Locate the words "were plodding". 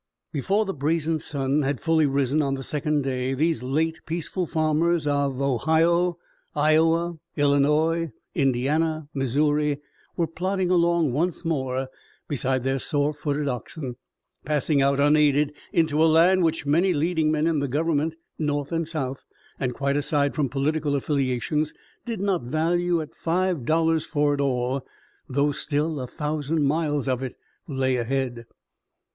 10.17-10.71